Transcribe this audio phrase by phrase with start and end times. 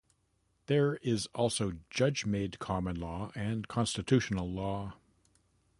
[0.65, 4.95] There is also judge-made common law and constitutional law.